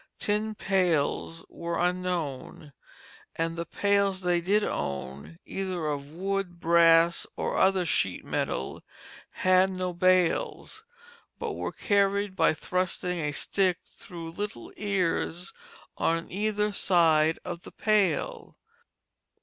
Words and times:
Tin 0.17 0.55
pails 0.55 1.45
were 1.47 1.77
unknown; 1.77 2.73
and 3.35 3.55
the 3.55 3.67
pails 3.67 4.21
they 4.21 4.41
did 4.41 4.63
own, 4.63 5.37
either 5.45 5.85
of 5.85 6.11
wood, 6.11 6.59
brass, 6.59 7.27
or 7.37 7.55
other 7.55 7.85
sheet 7.85 8.25
metal, 8.25 8.81
had 9.33 9.69
no 9.69 9.93
bails, 9.93 10.83
but 11.37 11.53
were 11.53 11.71
carried 11.71 12.35
by 12.35 12.51
thrusting 12.51 13.19
a 13.19 13.31
stick 13.31 13.77
through 13.85 14.31
little 14.31 14.73
ears 14.75 15.53
on 15.99 16.31
either 16.31 16.71
side 16.71 17.37
of 17.45 17.61
the 17.61 17.71
pail. 17.71 18.57